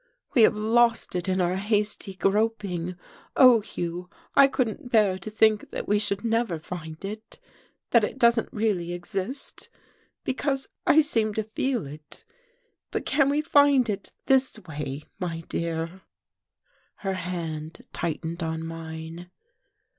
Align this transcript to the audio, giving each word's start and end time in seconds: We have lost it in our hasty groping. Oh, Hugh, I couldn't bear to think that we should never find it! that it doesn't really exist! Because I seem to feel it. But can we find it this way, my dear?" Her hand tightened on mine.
We 0.33 0.41
have 0.41 0.55
lost 0.55 1.13
it 1.15 1.29
in 1.29 1.39
our 1.39 1.57
hasty 1.57 2.15
groping. 2.15 2.95
Oh, 3.35 3.59
Hugh, 3.59 4.09
I 4.35 4.47
couldn't 4.47 4.89
bear 4.91 5.19
to 5.19 5.29
think 5.29 5.69
that 5.69 5.87
we 5.87 5.99
should 5.99 6.23
never 6.23 6.57
find 6.57 7.05
it! 7.05 7.37
that 7.91 8.03
it 8.03 8.17
doesn't 8.17 8.49
really 8.51 8.93
exist! 8.93 9.69
Because 10.23 10.67
I 10.87 11.01
seem 11.01 11.35
to 11.35 11.43
feel 11.43 11.85
it. 11.85 12.23
But 12.89 13.05
can 13.05 13.29
we 13.29 13.41
find 13.41 13.91
it 13.91 14.11
this 14.25 14.59
way, 14.67 15.03
my 15.19 15.41
dear?" 15.41 16.01
Her 17.05 17.13
hand 17.13 17.85
tightened 17.93 18.41
on 18.41 18.65
mine. 18.65 19.29